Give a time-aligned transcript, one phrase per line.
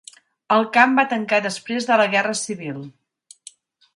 [0.53, 2.79] El camp va tancar després de la Guerra Civil.